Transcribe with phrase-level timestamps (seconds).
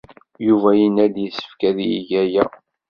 [0.47, 2.45] Yuba yenna-d yessefk ad yeg aya.